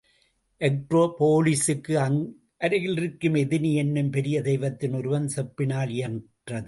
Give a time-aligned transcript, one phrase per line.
[0.61, 1.93] Agro போலிஸுக்கு
[2.57, 6.59] அருகிலிருக்கும் எதினி என்னும் பெரிய தெய்வத்தின் உருவம் செம்பினால் இயன்றது.